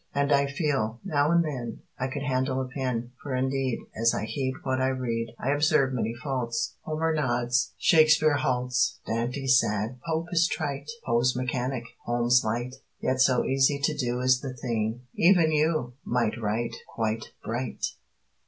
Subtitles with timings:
[0.15, 4.25] And I feel, now and then, I could handle a pen, For indeed, As I
[4.25, 10.29] heed What I read, I observe many faults; Homer nods, Shakespere halts, Dante's sad, Pope
[10.31, 15.51] is trite, Poe's mechanic, Holmes light, Yet so easy to do Is the thing, even
[15.51, 17.85] you Might Write Quite Bright!